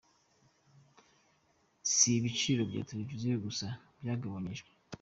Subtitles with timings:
[1.91, 3.67] Si ibiciro bya televiziyo gusa
[3.99, 4.69] byagabanyijwe.